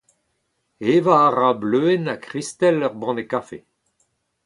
[0.93, 3.59] Evañ a ra Bleuenn ha Kristell ur banne kafe.